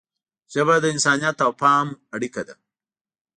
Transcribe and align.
ژبه 0.53 0.75
د 0.79 0.85
انسانیت 0.93 1.37
او 1.45 1.51
فهم 1.59 1.89
اړیکه 2.15 2.41
ده 2.47 2.55